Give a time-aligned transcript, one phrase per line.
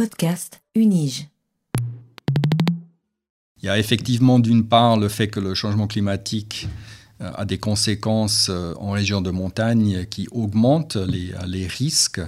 [0.00, 1.28] Podcast Unige.
[3.58, 6.68] Il y a effectivement d'une part le fait que le changement climatique
[7.20, 12.22] euh, a des conséquences euh, en région de montagne qui augmentent les, risques,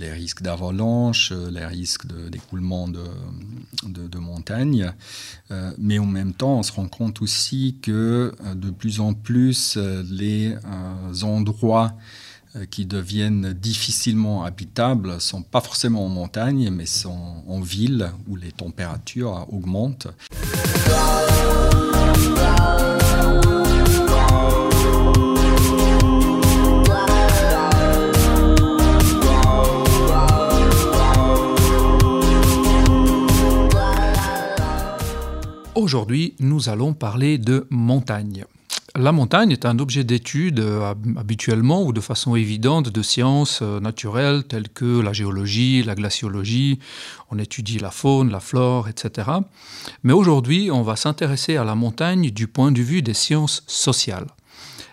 [0.00, 3.04] les risques d'avalanche, les risques d'écoulement de,
[3.86, 4.92] de, montagne.
[5.52, 9.76] Euh, mais en même temps, on se rend compte aussi que de plus en plus,
[10.10, 10.56] les
[11.22, 11.94] endroits
[12.70, 18.52] qui deviennent difficilement habitables sont pas forcément en montagne, mais sont en ville où les
[18.52, 20.08] températures augmentent.
[35.74, 38.44] Aujourd'hui, nous allons parler de montagne.
[38.94, 43.80] La montagne est un objet d'étude euh, habituellement ou de façon évidente de sciences euh,
[43.80, 46.78] naturelles telles que la géologie, la glaciologie,
[47.30, 49.30] on étudie la faune, la flore, etc.
[50.02, 54.26] Mais aujourd'hui, on va s'intéresser à la montagne du point de vue des sciences sociales.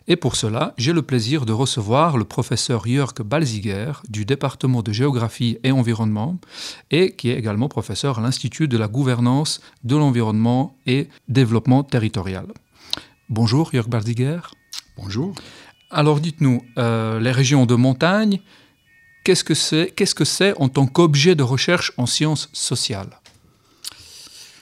[0.08, 4.94] Et pour cela, j'ai le plaisir de recevoir le professeur Jörg Balziger du département de
[4.94, 6.40] géographie et environnement
[6.90, 12.48] et qui est également professeur à l'Institut de la gouvernance de l'environnement et développement territorial.
[13.30, 14.40] Bonjour Jörg Balziger.
[14.98, 15.36] Bonjour.
[15.92, 18.42] Alors dites-nous, euh, les régions de montagne,
[19.24, 23.20] qu'est-ce que c'est qu'est-ce que c'est en tant qu'objet de recherche en sciences sociales?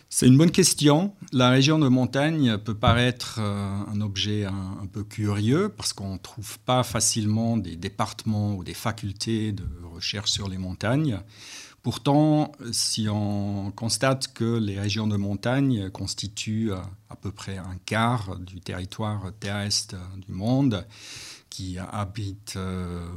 [0.09, 1.13] C'est une bonne question.
[1.31, 6.13] La région de montagne peut paraître euh, un objet un, un, peu curieux parce qu'on
[6.13, 11.21] ne trouve pas facilement des départements ou des facultés de recherche sur les montagnes.
[11.87, 18.37] Pourtant, si on constate que les régions de montagne constituent à peu près un quart
[18.39, 20.85] du territoire terrestre du monde,
[21.49, 22.59] qui abrite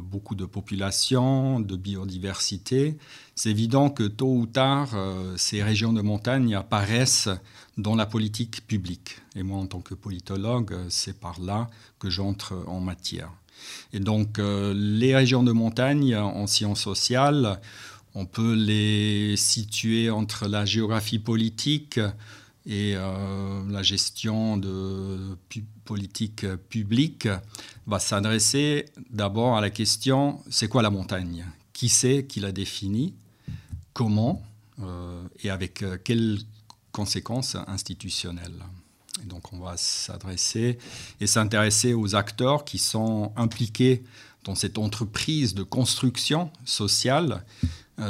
[0.05, 2.97] beaucoup de populations, de biodiversité,
[3.35, 4.91] c'est évident que tôt ou tard,
[5.37, 7.29] ces régions de montagne apparaissent
[7.77, 9.17] dans la politique publique.
[9.35, 11.69] Et moi, en tant que politologue, c'est par là
[11.99, 13.33] que j'entre en matière.
[13.93, 17.61] Et donc, les régions de montagne en sciences sociales
[18.15, 22.01] on peut les situer entre la géographie politique
[22.67, 25.37] et euh, la gestion de
[25.85, 27.29] politique publique,
[27.87, 31.47] va s'adresser d'abord à la question c'est quoi la montagne?
[31.73, 33.15] Qui c'est qui la définit?
[33.93, 34.43] Comment?
[34.83, 36.39] Euh, Et avec euh, quelles
[36.93, 38.63] conséquences institutionnelles?
[39.23, 40.79] Et donc on va s'adresser
[41.21, 44.05] et s'intéresser aux acteurs qui sont impliqués
[44.45, 47.45] dans cette entreprise de construction sociale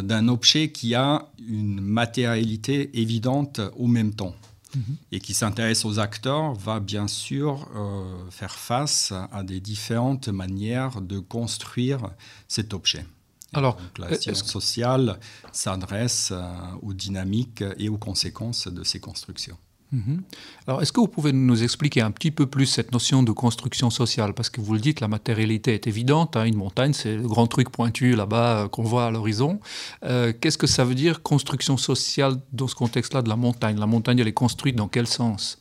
[0.03, 4.35] d'un objet qui a une matérialité évidente au même temps
[4.75, 4.81] mmh.
[5.13, 11.01] et qui s'intéresse aux acteurs va bien sûr euh, faire face à des différentes manières
[11.01, 12.11] de construire
[12.49, 13.05] cet objet.
[13.53, 15.19] Alors, Donc, la science sociale
[15.53, 16.45] s'adresse euh,
[16.83, 19.59] aux dynamiques et aux conséquences de ces constructions.
[19.93, 20.23] Mhm.
[20.67, 23.91] Alors, est-ce que vous pouvez nous expliquer un petit peu plus cette notion de construction
[23.91, 24.35] sociale?
[24.35, 26.37] Parce que vous le dites, la matérialité est évidente.
[26.37, 29.59] Hein, une montagne, c'est le grand truc pointu là-bas euh, qu'on voit à l'horizon.
[30.05, 33.79] Euh, Qu'est-ce que ça veut dire construction sociale dans ce contexte-là de la montagne?
[33.79, 35.59] La montagne, elle est construite dans quel sens?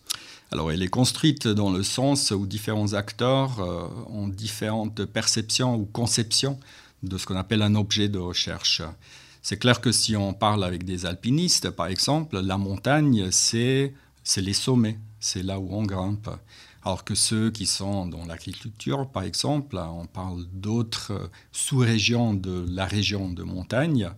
[0.52, 5.86] Alors, elle est construite dans le sens où différents acteurs euh, ont différentes perceptions ou
[5.86, 6.60] conceptions
[7.02, 8.84] de ce qu'on appelle un objet de recherche.
[9.42, 13.94] C'est clair que si on parle avec des alpinistes, par exemple, la montagne, c'est
[14.30, 16.30] c'est les sommets, c'est là où on grimpe.
[16.84, 22.86] Alors que ceux qui sont dans l'agriculture, par exemple, on parle d'autres sous-régions de la
[22.86, 24.12] région de montagne.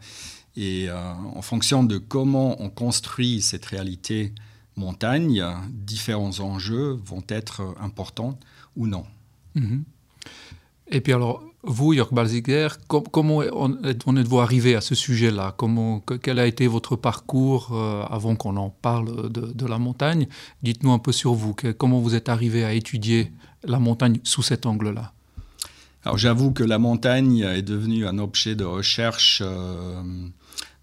[0.57, 4.33] Et euh, en fonction de comment on construit cette réalité
[4.75, 8.37] montagne, différents enjeux vont être importants
[8.75, 9.05] ou non.
[9.55, 9.83] Mmh.
[10.91, 15.55] Et puis alors, vous, Jörg Balziger, com comment en êtes-vous arrivé à ce sujet-là?
[16.21, 20.27] Quel a été votre parcours euh, avant qu'on en parle de, la montagne?
[20.63, 21.53] Dites-nous un peu sur vous.
[21.53, 23.31] Que, comment vous êtes arrivé à étudier
[23.63, 25.13] la montagne sous cet angle-là?
[26.03, 30.01] Alors j'avoue que la montagne est devenue un objet de recherche euh,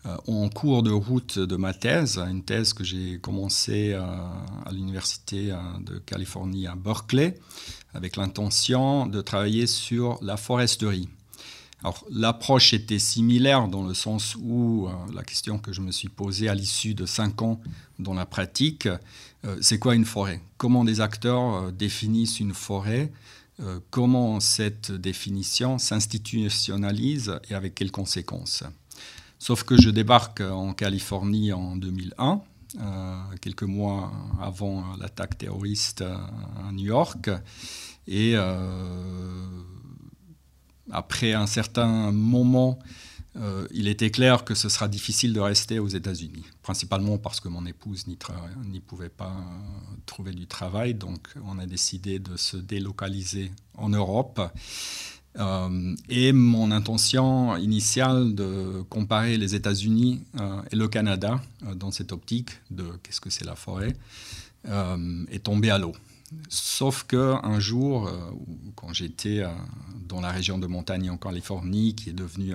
[0.06, 5.52] euh, en cours de route de ma thèse, une thèse que j'ai commencée à l'Université
[5.84, 7.34] de Californie à Berkeley
[7.94, 11.08] avec l'intention de travailler sur la foresterie.
[11.82, 16.08] Alors, l'approche était similaire dans le sens où euh, la question que je me suis
[16.08, 17.60] posée à l'issue de cinq ans
[18.00, 18.88] dans la pratique,
[19.44, 20.40] euh, c'est quoi une forêt?
[20.56, 23.12] Comment des acteurs euh, définissent une forêt?
[23.90, 28.62] Comment cette définition s'institutionnalise et avec quelles conséquences?
[29.40, 32.40] Sauf que je débarque en Californie en 2001,
[33.40, 37.30] quelques mois avant l'attaque terroriste à New York,
[38.06, 38.34] et
[40.90, 42.78] après un certain moment
[43.36, 47.48] euh, il était clair que ce sera difficile de rester aux États-Unis, principalement parce que
[47.48, 49.36] mon épouse n'y pouvait pas
[50.06, 54.40] trouver du travail, donc on a décidé de se délocaliser en Europe.
[55.38, 61.40] Euh, et mon intention initiale de comparer les États-Unis euh, et le Canada
[61.76, 63.94] dans cette optique de qu'est-ce que c'est la forêt
[65.30, 65.94] est tombée à l'eau.
[66.48, 68.12] Sauf qu'un jour, euh,
[68.74, 69.48] quand j'étais euh,
[70.06, 72.54] dans la région de montagne en Californie, qui est devenue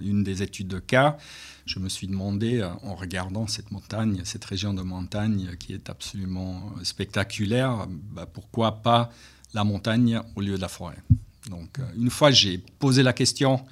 [0.00, 1.18] une des études de cas,
[1.66, 5.90] je me suis demandé, euh, en regardant cette montagne, cette région de montagne qui est
[5.90, 9.10] absolument spectaculaire, bah, pourquoi pas
[9.54, 10.98] la montagne au lieu de la forêt?
[11.48, 13.64] Donc, une fois j'ai posé la question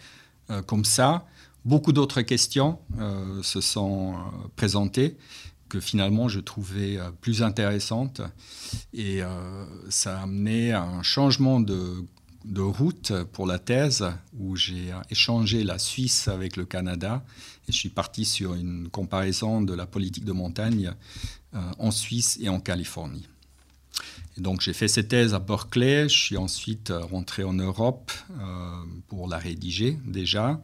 [0.66, 1.26] comme ça,
[1.66, 2.78] beaucoup d'autres questions
[3.42, 4.14] se sont
[4.56, 5.16] présentées
[5.68, 8.20] que finalement je trouvais euh, plus intéressante.
[8.92, 12.04] Et euh, ça a amené à un changement de,
[12.56, 14.06] route pour la thèse
[14.38, 17.22] où j'ai échangé la Suisse avec le Canada
[17.68, 20.92] et je suis parti sur une comparaison de la politique de montagne
[21.54, 23.28] euh, en Suisse et en Californie.
[24.38, 28.10] Donc j'ai fait cette thèse à Berkeley, je suis ensuite rentré en Europe
[29.08, 30.60] pour la rédiger déjà.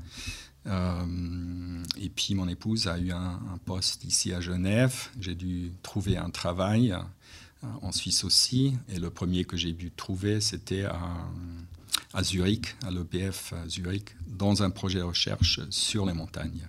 [0.66, 5.08] Euh, et puis mon épouse a eu un, poste ici à Genève.
[5.20, 8.74] J'ai dû trouver un travail euh, en Suisse aussi.
[8.88, 14.70] Et le premier que j'ai dû trouver, c'était à, Zurich, à l'EPF Zurich, dans un
[14.70, 16.68] projet de recherche sur les montagnes.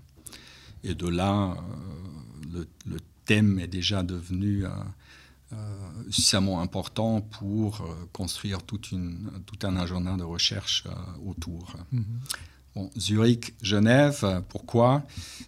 [0.83, 1.55] Et de là,
[2.53, 4.65] euh, le, thème est déjà devenu
[6.09, 10.85] suffisamment important pour construire toute une, tout un agenda de recherche
[11.23, 11.75] autour.
[11.93, 12.03] Mm-hmm.
[12.97, 15.03] Zurich, Genève, pourquoi?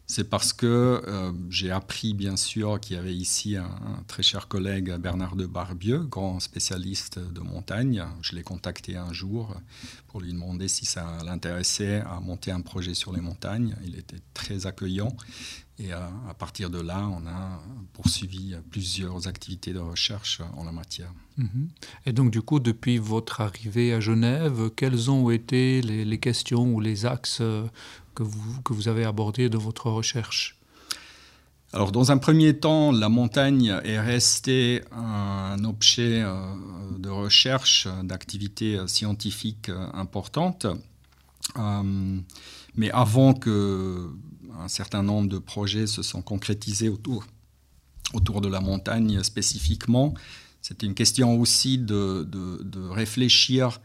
[0.06, 3.70] C'est parce que euh, j'ai appris bien sûr qu'il y avait ici un,
[4.08, 8.06] très cher collègue Bernard de Barbieux, grand spécialiste de montagne.
[8.22, 9.56] Je l'ai contacté un jour
[10.08, 13.76] pour lui demander si ça l'intéressait à monter un projet sur les montagnes.
[13.86, 15.16] Il était très accueillant
[15.80, 16.10] et à,
[16.40, 17.62] partir de là, on a
[17.94, 21.14] poursuivi plusieurs activités de recherche en la matière.
[21.38, 21.70] Mhm.
[22.08, 26.80] Et donc, du coup, depuis votre arrivée à Genève, quelles ont été les, questions ou
[26.80, 27.44] les axes
[28.16, 30.58] que vous, que vous avez abordés de votre recherche?
[31.74, 36.34] Alors, dans un premier temps, la montagne est restée un objet euh,
[36.98, 40.66] de recherche, d'activité scientifique importante.
[41.58, 42.20] Euh,
[42.76, 44.10] mais avant que
[44.60, 47.26] un certain nombre de projets se sont concrétisés autour,
[48.14, 50.14] autour de la montagne spécifiquement.
[50.62, 52.28] C'était une question aussi de,
[52.90, 53.80] réfléchir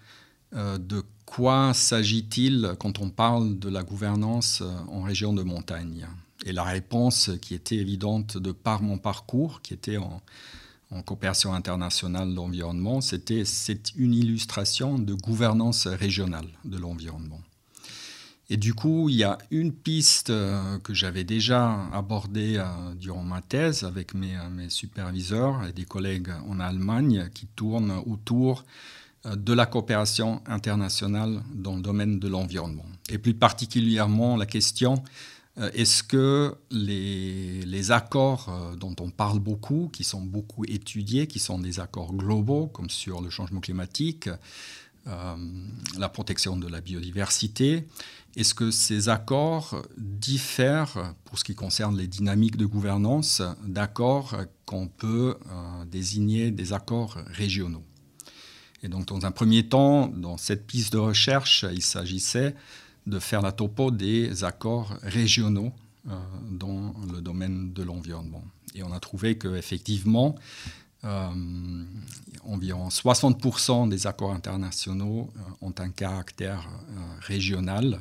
[0.55, 6.07] euh, de quoi s'agit-il quand on parle de la gouvernance euh, en région de montagne.
[6.45, 10.21] Et la réponse qui était évidente de par mon parcours, qui était en,
[10.93, 17.41] en coopération internationale d'environnement, c'était c'est une illustration de gouvernance régionale de l'environnement.
[18.53, 23.23] Et du coup, il y a une piste euh, que j'avais déjà abordée euh, durant
[23.23, 28.67] ma thèse avec euh, mes, superviseurs et des collègues en Allemagne qui tourne autour
[29.25, 32.85] de la coopération internationale dans le domaine de l'environnement.
[33.09, 35.03] Et plus particulièrement la question,
[35.57, 41.79] est-ce que les, accords dont on parle beaucoup, qui sont beaucoup étudiés, qui sont des
[41.79, 44.29] accords globaux comme sur le changement climatique,
[45.07, 47.87] la protection de la biodiversité,
[48.37, 54.89] est-ce que ces accords diffèrent, pour ce qui concerne les dynamiques de gouvernance, d'accords qu'on
[54.89, 57.85] peut euh, désigner des accords régionaux?
[58.83, 62.55] Et donc, dans un premier temps, dans cette piste de recherche, il s'agissait
[63.07, 65.73] de faire la topo des accords régionaux
[66.09, 66.19] euh,
[66.51, 68.45] dans le domaine de l'environnement.
[68.75, 70.35] Et on a trouvé qu'effectivement,
[72.45, 78.01] environ 60% des accords internationaux euh, ont un caractère euh, régional,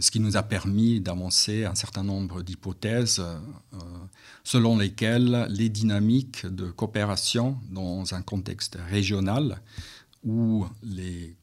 [0.00, 3.24] ce qui nous a permis d'avancer un certain nombre d'hypothèses
[4.44, 9.62] selon lesquelles les dynamiques de coopération dans un contexte régional
[10.24, 11.36] où les,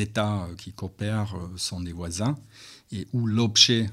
[0.00, 2.36] États qui coopèrent sont des voisins
[2.92, 3.88] et où l'objet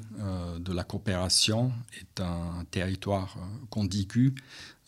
[0.60, 3.38] de la coopération est un territoire
[3.70, 4.36] contigu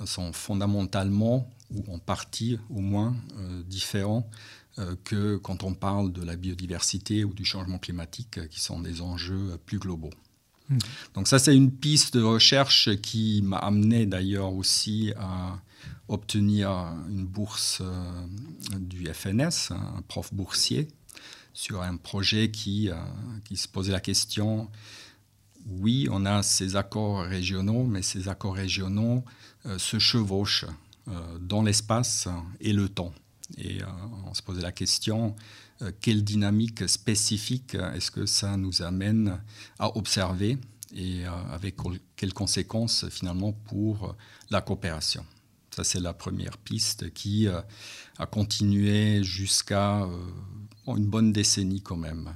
[0.05, 4.29] sont fondamentalement ou en partie au moins euh, différents
[4.79, 8.79] euh, que quand on parle de la biodiversité ou du changement climatique, euh, qui sont
[8.79, 10.11] des enjeux plus globaux.
[10.69, 10.77] Mmh.
[11.15, 15.59] Donc ça, c'est une piste de recherche qui m'a amené d'ailleurs aussi à
[16.07, 16.69] obtenir
[17.09, 17.81] une bourse
[18.77, 20.89] du FNS, un prof boursier,
[21.53, 22.89] sur un projet qui,
[23.43, 24.69] qui se posait la question,
[25.67, 29.23] oui, on a ces accords régionaux, mais ces accords régionaux
[29.77, 30.65] se chevauchent
[31.07, 32.27] euh, dans l'espace
[32.59, 33.13] et le temps.
[33.57, 33.79] Et
[34.25, 35.35] on se posait la question,
[35.99, 39.41] quelle dynamique spécifique est-ce que ça nous amène
[39.77, 40.57] à observer
[40.95, 41.75] et avec
[42.15, 44.15] quelles conséquences finalement pour
[44.51, 45.25] la coopération
[45.73, 47.61] ça, c'est la première piste qui euh,
[48.17, 50.17] a continué jusqu'à euh,
[50.87, 52.33] une bonne décennie quand même.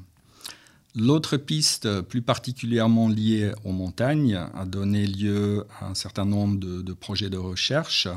[0.96, 6.94] L'autre piste, plus particulièrement liée aux montagnes, a donné lieu à un certain nombre de,
[6.94, 8.08] projets de recherche.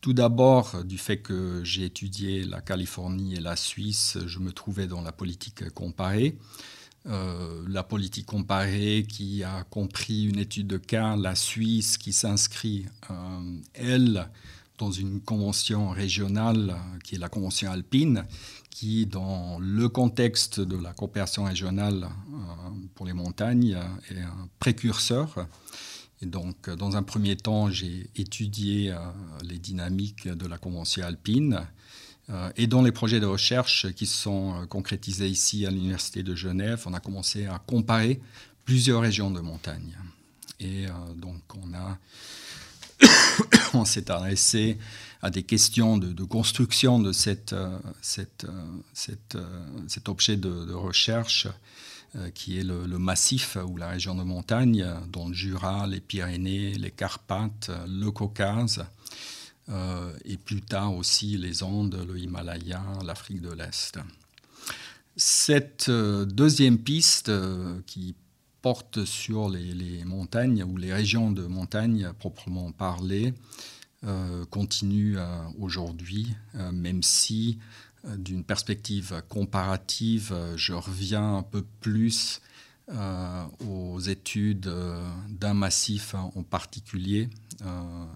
[0.00, 4.86] Tout d'abord, du fait que j'ai étudié la Californie et la Suisse, je me trouvais
[4.86, 6.38] dans la politique comparée.
[7.06, 12.86] Euh, la politique comparée qui a compris une étude de cas, la Suisse qui s'inscrit,
[13.74, 14.26] elle,
[14.78, 18.24] dans une convention régionale euh, qui est la convention alpine,
[18.76, 22.36] qui, dans le contexte de la coopération régionale euh,
[22.94, 25.48] pour les montagnes, euh, est un précurseur.
[26.20, 28.94] Et donc, dans un premier temps, j'ai étudié
[29.42, 31.60] les dynamiques de la convention alpine.
[32.56, 36.94] Et dans les projets de recherche qui sont concrétisés ici à l'Université de Genève, on
[36.94, 38.18] a commencé à comparer
[38.64, 39.94] plusieurs régions de montagne.
[40.58, 41.98] Et donc, on a
[43.74, 44.78] on s'est adressé
[45.22, 47.78] à des questions de, construction de euh, euh,
[49.34, 51.48] euh, cet objet de, recherche
[52.34, 56.90] qui est le, massif ou la région de montagne, dont le Jura, les Pyrénées, les
[56.90, 58.86] Carpates, le Caucase,
[60.24, 63.98] et plus tard aussi les Andes, le Himalaya, l'Afrique de l'Est.
[65.16, 67.30] Cette deuxième piste
[67.86, 68.14] qui
[68.66, 73.32] porte sur les, montagnes ou les régions de montagne proprement parlées
[74.02, 75.22] euh, continue euh,
[75.60, 77.60] aujourd'hui, euh, même si
[78.18, 82.40] d'une perspective comparative, je reviens un peu plus
[82.88, 84.72] aux études
[85.28, 87.28] d'un massif en particulier,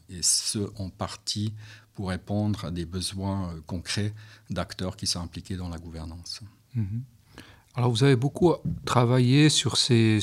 [0.09, 1.53] et ce en partie
[1.95, 4.15] pour répondre à des besoins concrets
[4.49, 6.41] d'acteurs qui sont impliqués dans la gouvernance.
[6.77, 7.20] Mm-hmm.
[7.81, 8.53] Alors vous avez beaucoup
[8.85, 10.21] travaillé sur ces,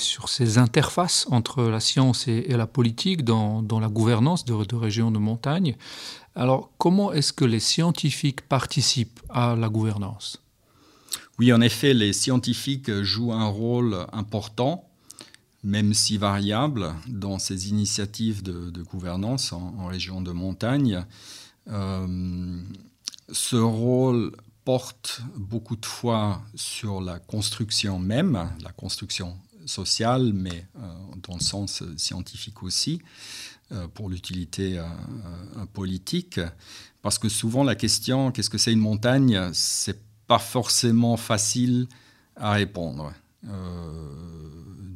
[0.59, 5.75] interfaces entre la science et, la politique dans, la gouvernance de, de régions de montagne.
[6.35, 10.39] Alors comment est-ce que les scientifiques participent à la gouvernance?
[11.39, 14.87] Oui, en effet, les scientifiques jouent un rôle important,
[15.63, 21.03] même si variable, dans ces initiatives de, de gouvernance en, en, région de montagne.
[21.69, 22.61] Euh,
[23.31, 24.31] ce rôle
[24.67, 30.93] porte beaucoup de fois sur la construction même, la construction sociale, mais euh,
[31.25, 33.01] dans le sens scientifique aussi,
[33.71, 34.85] euh, pour l'utilité euh,
[35.71, 36.41] politique.
[37.01, 41.87] Parce que souvent la question, qu'est-ce que c'est une montagne, c'est pas forcément facile
[42.35, 43.13] à répondre.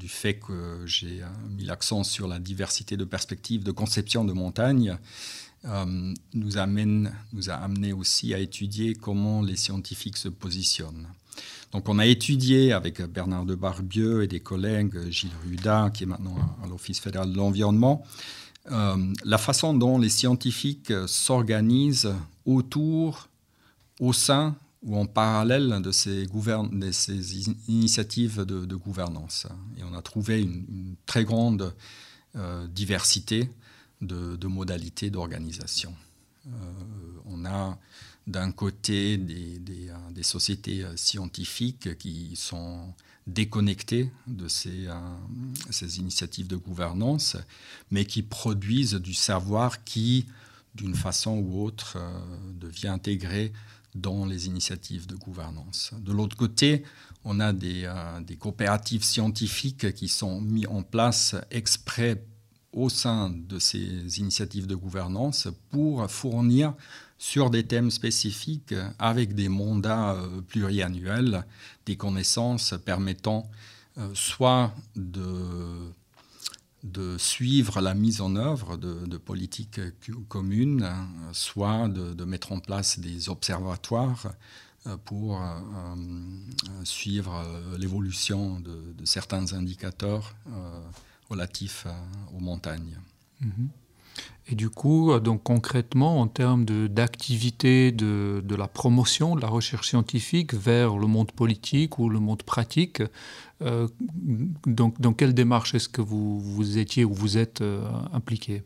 [0.02, 4.98] du fait que j'ai mis l'accent sur la diversité de perspectives de conception de montagne,
[5.66, 11.08] euh, nous, amène, nous a amené aussi à étudier comment les scientifiques se positionnent.
[11.72, 16.08] Donc on a étudié avec Bernard de Barbieux et des collègues, Gilles Ruda, qui est
[16.08, 18.04] maintenant à l'Office fédéral de l'environnement,
[18.72, 22.14] euh, la façon dont les scientifiques s'organisent
[22.46, 23.30] autour,
[24.00, 29.46] au sein ou en parallèle de ces, de ces initiatives de, gouvernance.
[29.78, 31.74] Et on a trouvé une, très grande
[32.36, 33.50] euh, diversité
[34.02, 35.94] de, modalités d'organisation.
[36.48, 36.52] Euh,
[37.26, 37.78] on a
[38.28, 42.94] d'un côté des, euh, sociétés euh, scientifiques qui sont
[43.28, 44.88] déconnectées de ces,
[46.00, 47.38] initiatives de gouvernance,
[47.92, 50.26] mais qui produisent du savoir qui,
[50.74, 51.98] d'une façon ou autre,
[52.60, 53.54] devient intégré
[53.94, 55.92] dans les initiatives de gouvernance.
[56.00, 56.84] De l'autre côté,
[57.24, 57.92] on a des,
[58.26, 62.24] des, coopératives scientifiques qui sont mises en place exprès
[62.74, 66.74] au sein de ces initiatives de gouvernance pour fournir
[67.18, 71.46] sur des thèmes spécifiques avec des mandats euh, pluriannuels
[71.86, 73.50] des connaissances permettant
[73.98, 75.94] euh, soit de,
[77.18, 79.82] suivre la mise en œuvre de, politiques
[80.30, 80.90] communes,
[81.32, 84.34] soit de, mettre en place des observatoires
[84.88, 85.40] euh, pour
[86.84, 87.46] suivre
[87.78, 90.34] l'évolution de, certains indicateurs
[91.32, 91.88] relatif
[92.36, 92.98] aux montagnes.
[93.42, 93.70] Mhm.
[94.48, 99.88] Et du coup, donc concrètement, en termes d'activité de, de, la promotion de la recherche
[99.88, 103.02] scientifique vers le monde politique ou le monde pratique,
[103.62, 103.88] euh,
[104.66, 108.64] donc, dans quelle démarche est-ce que vous, vous étiez ou vous êtes euh, impliqué?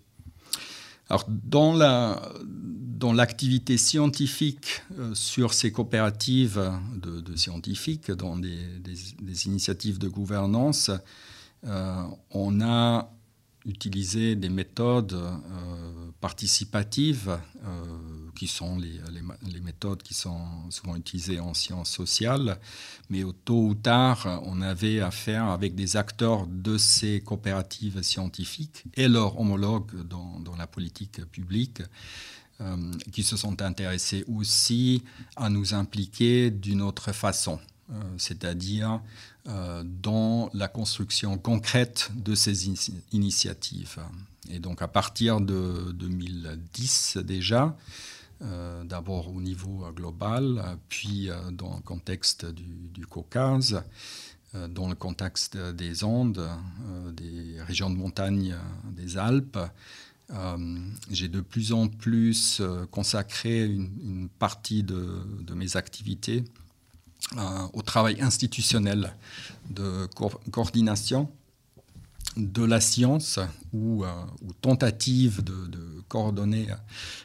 [1.10, 8.96] Alors, dans, la, dans l'activité scientifique euh, sur ces coopératives de, scientifiques, dans des, des,
[9.22, 10.98] des, initiatives de gouvernance, euh,
[11.66, 13.10] on a
[13.66, 15.20] utiliser des méthodes
[16.22, 17.38] participatives
[18.36, 22.60] qui sont les, méthodes qui sont souvent utilisées en sciences sociales,
[23.10, 29.08] mais tôt ou tard, on avait affaire avec des acteurs de ces coopératives scientifiques et
[29.08, 31.82] leurs homologues dans, la politique publique.
[33.12, 35.04] qui se sont intéressés aussi
[35.36, 37.60] à nous impliquer d'une autre façon.
[37.92, 38.98] Euh, c'est-à-dire euh,
[39.46, 42.68] dans la construction concrète de ces
[43.12, 44.00] initiatives.
[44.50, 47.78] Et donc à partir de 2010 déjà,
[48.42, 53.84] euh, d'abord au niveau global, puis dans le contexte du, Caucase,
[54.54, 56.50] dans le contexte des Andes,
[57.14, 58.56] des régions de montagne
[58.92, 59.60] des Alpes,
[61.12, 62.62] j'ai de plus en plus
[62.92, 66.65] consacré une, partie de, mes activités euh,
[67.74, 69.14] au travail institutionnel
[69.70, 70.08] de
[70.52, 71.30] coordination
[72.38, 73.40] de la science
[73.74, 74.10] ou, euh,
[74.62, 76.68] tentative de, coordonner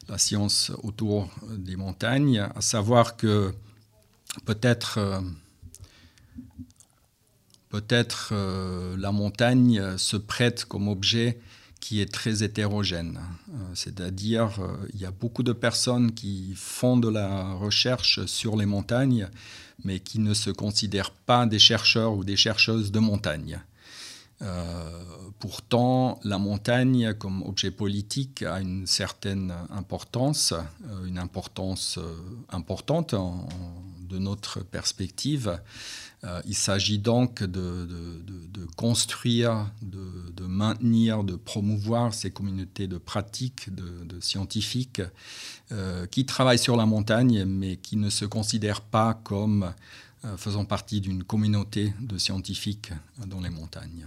[0.08, 3.54] la science autour des montagnes, à savoir que
[4.46, 5.20] peut-être euh,
[7.68, 8.32] peut-être
[8.96, 11.38] la montagne se prête comme objet
[11.80, 13.18] qui est très hétérogène.
[13.74, 14.60] C'est-à-dire,
[14.94, 19.28] il y a beaucoup de personnes qui font de la recherche sur les montagnes,
[19.84, 23.60] mais qui ne se considèrent pas des chercheurs ou des chercheuses de montagne.
[24.42, 25.02] Euh,
[25.38, 32.16] pourtant, la montagne comme objet politique a une certaine importance, euh, une importance euh,
[32.48, 33.14] importante
[34.08, 35.60] de notre perspective.
[36.46, 37.88] Il s'agit donc de,
[38.76, 45.00] construire, de, maintenir, de promouvoir ces communautés de pratiques, de, scientifiques
[46.10, 49.72] qui travaillent sur la montagne, mais qui ne se considèrent pas comme
[50.36, 52.92] faisant partie d'une communauté de scientifiques
[53.26, 54.06] dans les montagnes.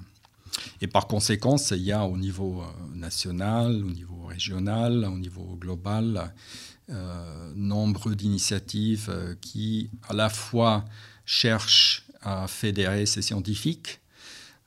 [0.82, 5.58] Et par conséquent, il y a au niveau euh, national, au niveau régional, au niveau
[5.60, 6.34] global,
[6.90, 10.86] euh, nombre d'initiatives euh, qui à la fois
[11.26, 14.00] cherchent à fédérer ces scientifiques,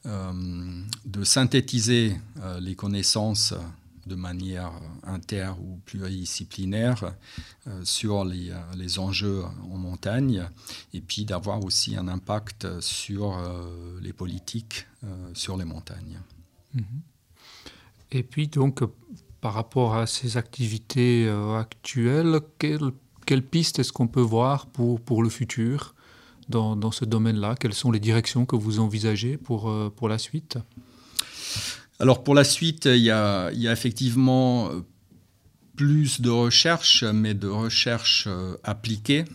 [0.04, 2.16] de synthétiser
[2.60, 3.54] les connaissances
[4.06, 7.12] de manière inter ou pluridisciplinaire
[7.66, 10.48] euh, sur les, euh, les, enjeux en montagne
[10.94, 14.86] et puis d'avoir aussi un impact sur euh, les politiques
[15.34, 16.18] sur les montagnes.
[16.74, 16.84] Mhm.
[18.10, 18.82] Et puis donc
[19.40, 22.90] par rapport à ces activités actuelles, quelles
[23.24, 25.95] quelle pistes est-ce qu'on peut voir pour, pour le futur?
[26.48, 27.54] Dans, ce domaine-là?
[27.58, 30.58] Quelles sont les directions que vous envisagez pour, pour la suite?
[31.98, 34.70] Alors pour la suite, il y a, effectivement
[35.76, 39.26] plus de recherches, mais de recherches euh, appliquées,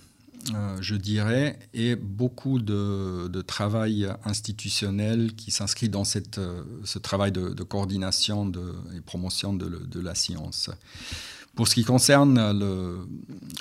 [0.55, 6.03] euh, je dirais, et beaucoup de, travail institutionnel qui s'inscrit dans
[6.37, 8.51] euh, ce travail de, coordination
[8.95, 10.69] et promotion de, la science.
[11.55, 12.35] Pour ce qui concerne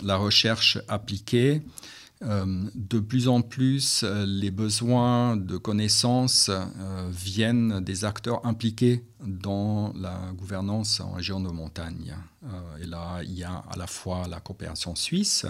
[0.02, 7.80] la recherche appliquée, euh, de plus en plus, euh, les besoins de connaissances euh, viennent
[7.80, 12.14] des acteurs impliqués dans la gouvernance en région de montagne.
[12.80, 15.46] et là, il y a à la fois la coopération suisse,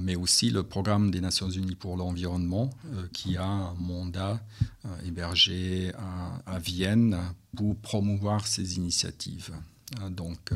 [0.00, 2.70] mais aussi le programme des Nations Unies pour l'environnement,
[3.12, 4.40] qui a un mandat
[5.06, 5.92] hébergé
[6.44, 7.16] à, Vienne
[7.56, 9.52] pour promouvoir ces initiatives.
[10.10, 10.50] donc,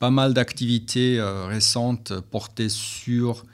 [0.00, 3.46] pas mal d'activités récentes portées sur euh,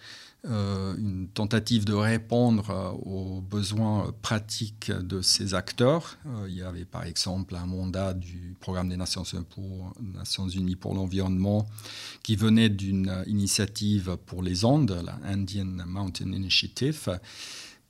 [0.45, 6.17] une tentative de répondre euh, aux besoins pratiques de ces acteurs.
[6.27, 9.25] Euh, il y avait par exemple un mandat du programme des Nations
[10.49, 11.67] Unies pour l'environnement
[12.23, 17.19] qui venait d'une initiative pour les Andes, la Indian Mountain Initiative,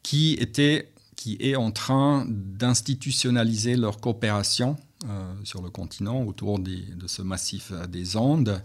[0.03, 7.07] qui, était, qui est en train d'institutionnaliser leur coopération euh, sur le continent autour de
[7.07, 8.61] ce massif des Andes,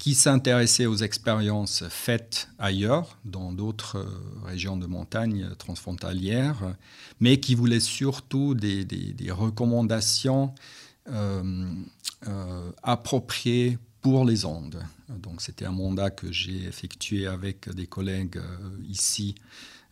[0.00, 6.74] qui s'intéressait aux expériences faites ailleurs, dans d'autres euh, régions de montagne transfrontalières,
[7.20, 8.84] mais qui voulait surtout des,
[9.30, 10.52] recommandations
[11.08, 11.72] euh,
[12.82, 14.82] appropriées pour les Andes.
[15.08, 18.40] Donc c'était un mandat que j'ai effectué avec des collègues
[18.88, 19.36] ici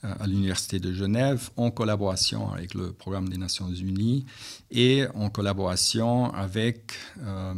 [0.05, 4.27] à l'Université de Genève en collaboration avec le programme des Nations Unies
[4.71, 7.55] et en collaboration avec euh,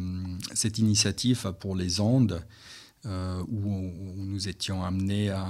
[0.54, 2.42] cette initiative pour les ondes
[3.06, 5.46] euh, où, nous étions amenés à,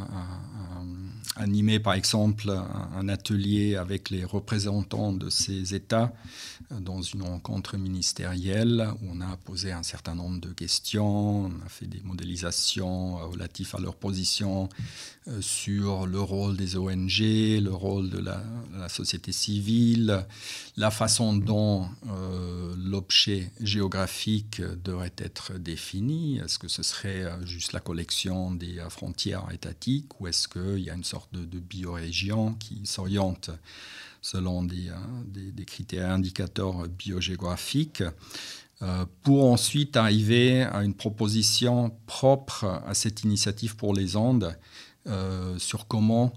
[1.37, 7.77] animer par exemple un, atelier avec les représentants de ces États euh, dans une rencontre
[7.77, 13.17] ministérielle où on a posé un certain nombre de questions, on a fait des modélisations
[13.29, 14.69] relatives à leur position
[15.29, 18.43] euh, sur le rôle des ONG, le rôle de la,
[18.89, 20.25] société civile,
[20.77, 21.89] la façon dont
[22.77, 26.39] l'objet géographique devrait être défini.
[26.39, 30.91] Est-ce que ce serait juste la collection des euh, frontières étatiques ou est-ce qu'il y
[30.91, 33.51] a une sorte de, de biorégion qui s'oriente
[34.27, 38.03] selon des, euh, critères indicateurs biogéographiques
[38.83, 44.57] euh, pour ensuite arriver à une proposition propre à cette initiative pour les Andes
[45.59, 46.33] sur comment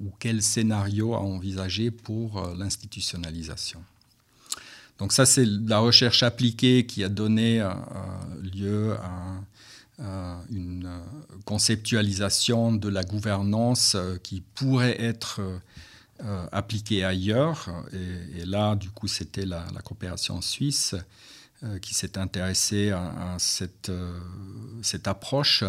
[0.00, 3.80] ou quel scénario à envisager pour l'institutionnalisation.
[4.98, 7.64] Donc ça, c'est la recherche appliquée qui a donné
[8.42, 9.40] lieu à
[10.00, 11.00] euh, une euh,
[11.44, 15.40] conceptualisation de la gouvernance euh, qui pourrait être
[16.52, 17.68] appliquée ailleurs.
[18.36, 20.94] Et, là, du coup, c'était la, coopération suisse
[21.82, 23.90] qui s'est intéressée à, cette,
[24.82, 25.64] cette, approche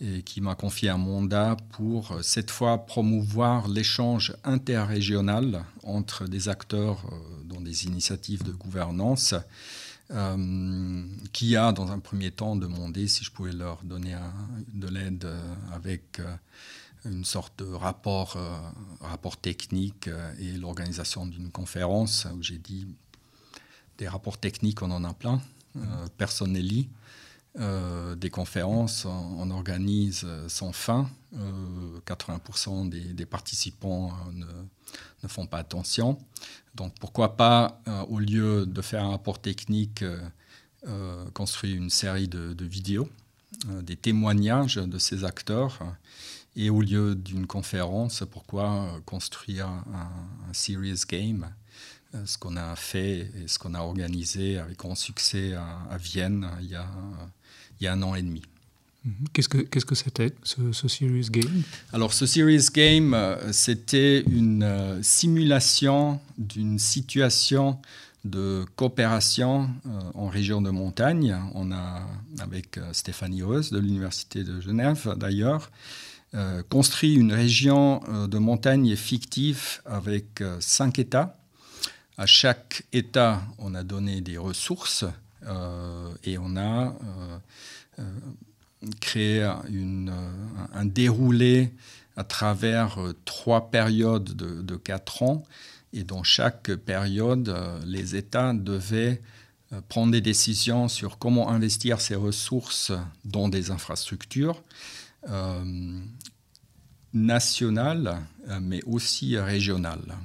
[0.00, 7.04] et qui m'a confié un mandat pour cette fois promouvoir l'échange interrégional entre des acteurs
[7.44, 9.34] dans des initiatives de gouvernance
[10.12, 14.16] euh, qui a, dans un premier temps, demandé si je pouvais leur donner
[14.74, 16.34] de l'aide euh, avec euh,
[17.04, 18.36] une sorte de rapport,
[19.00, 20.08] rapport technique
[20.38, 22.86] et l'organisation d'une conférence où j'ai dit
[23.98, 25.40] des rapports techniques, on en a plein,
[25.74, 26.88] n'est lit.
[27.56, 31.08] des conférences, on, organise sans fin.
[32.06, 34.46] 80% des, participants ne,
[35.22, 36.18] ne, font pas attention.
[36.74, 40.20] Donc pourquoi pas, euh, au lieu de faire un rapport technique, euh,
[40.86, 43.08] euh, construire une série de, vidéos,
[43.82, 45.78] des témoignages de ces acteurs.
[46.60, 51.48] Et au lieu d'une conférence, pourquoi construire un, serious game
[52.24, 56.70] ce qu'on a fait et ce qu'on a organisé avec grand succès à, Vienne il
[56.70, 56.86] y, a,
[57.80, 58.42] il y a un an et demi.
[59.04, 59.28] Mhm.
[59.32, 61.62] Qu'est-ce que qu'est-ce que c'était ce, ce, Serious Game?
[61.92, 67.78] Alors ce Serious Game, euh, c'était une euh, simulation d'une situation
[68.26, 71.34] de coopération euh, en région de montagne.
[71.54, 72.06] On a,
[72.40, 75.70] avec Stéphanie Rose de l'Université de Genève d'ailleurs,
[76.68, 81.36] construit une région de montagne fictive avec cinq États.
[82.16, 85.04] À chaque État, on a donné des ressources
[86.24, 86.94] et on a
[89.68, 90.12] une,
[90.72, 91.72] un déroulé
[92.16, 95.42] à travers euh, trois périodes de, quatre ans.
[95.92, 99.22] Et dans chaque période, euh, les États devaient
[99.72, 102.92] euh, prendre des décisions sur comment investir ces ressources
[103.24, 104.62] dans des infrastructures
[107.12, 108.18] nationales,
[108.60, 110.16] mais aussi régionales.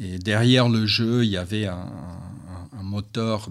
[0.00, 1.86] Et derrière le jeu, il y avait un,
[2.82, 3.50] moteur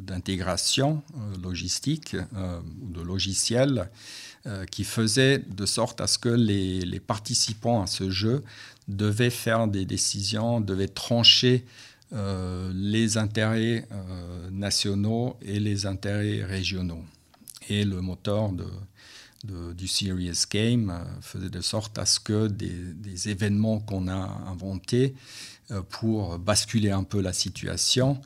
[0.00, 3.88] d'intégration euh, logistique euh, ou de logiciels
[4.46, 8.42] euh, qui faisait de sorte à ce que les, participants à ce jeu
[8.88, 11.64] devaient faire des décisions, devaient trancher
[12.72, 13.88] les intérêts
[14.52, 17.02] nationaux et les intérêts régionaux.
[17.68, 18.50] Et le moteur
[19.44, 25.14] du Serious Game faisait de sorte à ce que des, événements qu'on a inventés
[25.90, 28.20] pour basculer un peu la situation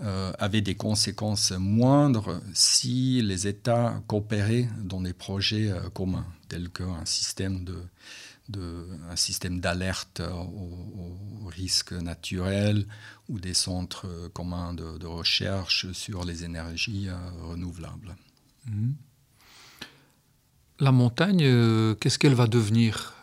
[0.00, 6.70] euh, avait des conséquences moindres si les États coopéraient dans des projets euh, communs, tels
[6.70, 7.64] qu'un système
[8.54, 12.86] un système d'alerte aux, risques naturels
[13.28, 18.16] ou des centres communs de, recherche sur les énergies euh, renouvelables.
[20.80, 21.38] La montagne,
[22.00, 23.14] qu'est-ce qu'elle va devenir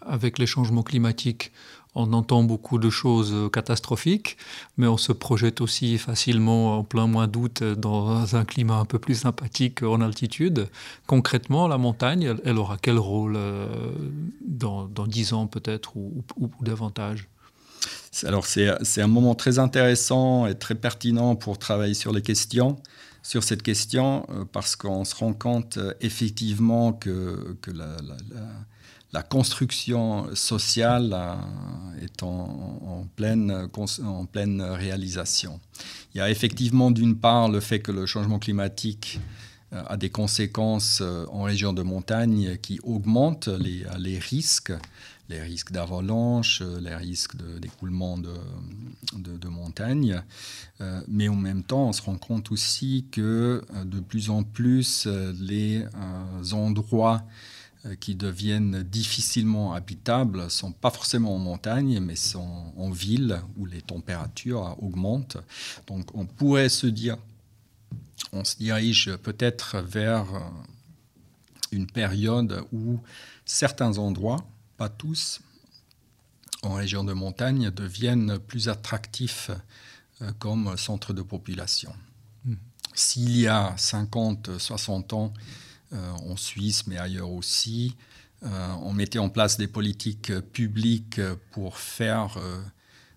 [0.00, 1.52] avec les changements climatiques?
[1.96, 4.36] On entend beaucoup de choses euh, catastrophiques,
[4.76, 8.98] mais on se projette aussi facilement en plein mois d'août dans un climat un peu
[8.98, 10.68] plus sympathique en altitude.
[11.06, 13.68] Concrètement, la montagne, elle, aura quel rôle euh,
[14.44, 16.24] dans, dix ans peut-être ou,
[16.60, 17.28] davantage?
[18.24, 22.76] Alors c'est un moment très intéressant et très pertinent pour travailler sur les questions,
[23.24, 27.56] sur cette question, euh, parce qu'on se rend compte effectivement que,
[29.12, 33.50] la, construction sociale euh, est en, pleine,
[34.62, 35.58] réalisation.
[36.14, 39.20] Il y a effectivement d'une part le fait que le changement climatique
[39.72, 44.72] euh, a des conséquences euh, en région de montagne qui augmentent les risques
[45.28, 48.34] les risques d'avalanche, les risques d'écoulement de,
[49.16, 50.22] de, de, montagne.
[51.08, 55.84] mais en même temps, on se rend compte aussi que de plus en plus, les
[56.52, 57.24] endroits
[57.86, 63.66] euh, qui deviennent difficilement habitables sont pas forcément en montagne, mais sont en ville où
[63.66, 65.36] les températures augmentent.
[65.86, 67.18] Donc on pourrait se dire,
[68.32, 70.24] on se dirige peut-être vers
[71.72, 73.00] une période où
[73.44, 75.40] certains endroits, pas tous,
[76.62, 79.50] en région de montagne, deviennent plus attractifs
[80.22, 81.92] euh, comme centre de population.
[82.44, 82.54] Mmh.
[82.94, 85.34] S'il y a 50, 60 ans,
[85.92, 87.96] euh, en Suisse, mais ailleurs aussi.
[88.42, 91.20] Euh, on mettait en place des politiques publiques
[91.52, 92.38] pour faire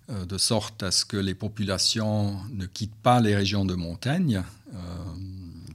[0.10, 4.42] de sorte à ce que les populations ne quittent pas les régions de montagne,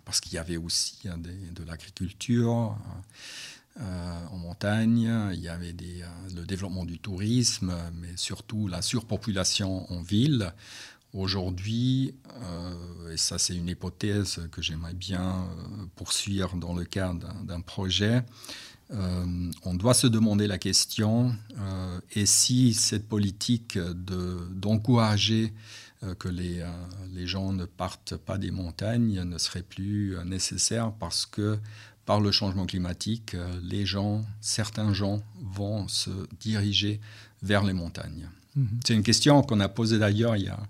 [0.07, 2.79] parce qu'il y avait aussi hein, de l'agriculture.
[3.81, 5.75] En montagne, il y avait
[6.35, 10.53] le développement du tourisme, mais surtout la surpopulation en ville.
[11.15, 17.35] Aujourd'hui, euh, et ça c'est une hypothèse que j'aimerais bien euh, poursuivre dans le cadre
[17.45, 18.23] d'un projet,
[18.93, 21.35] euh, on doit se demander la question,
[22.13, 25.53] et si cette politique d'encourager
[26.19, 26.65] que les,
[27.13, 31.59] les, gens ne partent pas des montagnes ne serait plus nécessaire parce que
[32.13, 37.01] par le changement climatique, les gens, certains gens vont se diriger
[37.43, 38.29] vers les montagnes.
[38.55, 38.67] Mm-hmm.
[38.85, 40.61] C'est une question qu'on a posée d'ailleurs il y a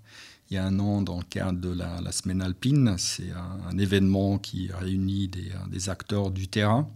[0.49, 2.95] il y a un an dans le cadre de la, semaine alpine.
[2.97, 6.87] C'est un, événement qui réunit des, des, acteurs du terrain.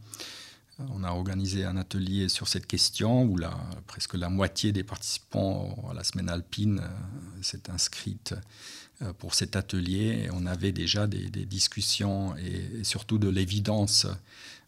[0.94, 3.52] On a organisé un atelier sur cette question où la,
[3.86, 8.42] presque la moitié des participants à la semaine alpine euh, s'est inscrite euh,
[9.20, 10.30] pour cet atelier.
[10.34, 14.08] On avait déjà des, discussions et, surtout de l'évidence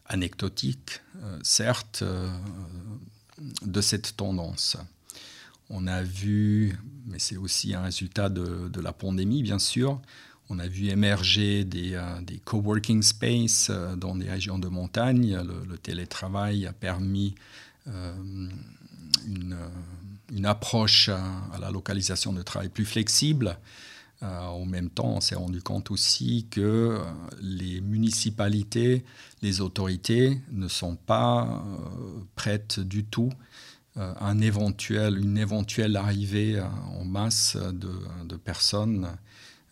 [0.06, 2.04] anecdotique, euh, certes,
[3.62, 4.76] de cette tendance.
[5.68, 10.00] On a vu, mais c'est aussi un résultat de, la pandémie, bien sûr,
[10.52, 15.40] on a vu émerger des, euh, coworking space euh, dans des régions de montagne.
[15.68, 17.36] Le, télétravail a permis
[17.86, 18.12] euh,
[19.28, 23.56] une, approche à, la localisation de travail plus flexible.
[24.22, 27.00] En même temps, on s'est rendu compte aussi que
[27.40, 29.04] les municipalités,
[29.40, 31.64] les autorités ne sont pas
[32.34, 33.32] prêtes du tout
[33.96, 36.64] euh, un éventuel, une éventuelle arrivée euh,
[37.00, 39.08] en masse de, personnes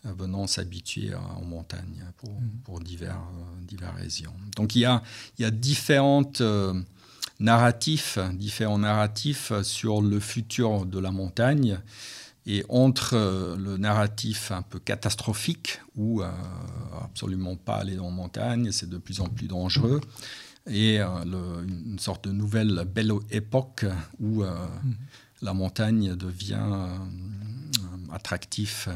[0.05, 2.49] euh, venant s'habituer en montagne pour, mm.
[2.65, 3.21] pour divers,
[3.61, 4.33] divers raisons.
[4.57, 5.01] Donc il y a,
[5.37, 6.43] il y a différentes
[7.39, 11.79] narratifs, différents narratifs sur le futur de la montagne.
[12.51, 13.15] Et entre
[13.59, 16.23] le narratif un peu catastrophique, où
[16.99, 20.01] absolument pas aller en montagne, c'est de plus en plus dangereux,
[20.69, 23.85] et euh, une sorte de nouvelle belle époque
[24.19, 24.95] où euh, mhm.
[25.41, 26.97] la montagne devient euh,
[28.11, 28.89] attractif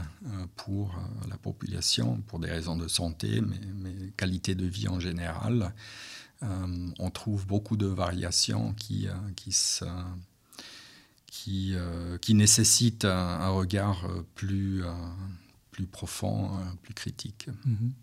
[0.56, 0.96] pour
[1.30, 5.74] la population, pour des raisons de santé, mais, mais qualité de vie en général.
[6.42, 9.52] on trouve beaucoup de variations qui, qui,
[11.34, 11.74] qui,
[12.22, 14.84] qui nécessitent un, regard plus,
[15.72, 16.52] plus profond,
[16.84, 17.48] plus critique.
[17.66, 17.94] Mhm.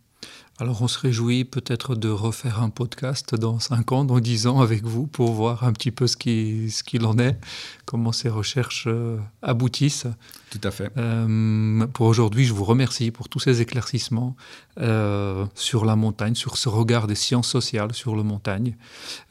[0.60, 4.60] Alors on se réjouit peut-être de refaire un podcast dans 5 ans, dans 10 ans
[4.60, 7.38] avec vous pour voir un petit peu ce qu'il ce qu'il en est,
[7.86, 10.06] comment ces recherches euh, aboutissent.
[10.50, 10.92] Tout à fait.
[10.98, 14.36] Euh, pour aujourd'hui, je vous remercie pour tous ces éclaircissements
[14.78, 18.76] euh, sur la montagne, sur ce regard des sciences sociales sur la montagne.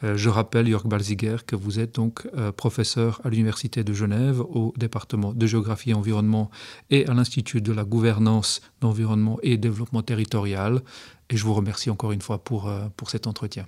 [0.01, 5.33] je rappelle, Jörg Balziger, que vous êtes donc professeur à l'Université de Genève au département
[5.33, 6.49] de géographie et environnement
[6.89, 10.81] et à l'Institut de la gouvernance d'environnement et développement territorial.
[11.29, 13.67] Et je vous remercie encore une fois pour, pour cet entretien.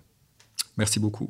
[0.78, 1.30] Merci beaucoup.